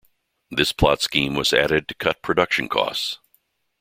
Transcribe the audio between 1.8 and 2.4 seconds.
to cut